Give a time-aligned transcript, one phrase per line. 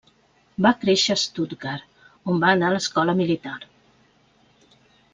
[0.65, 2.01] Va créixer a Stuttgart,
[2.33, 3.57] on va anar a l'Escola Militar.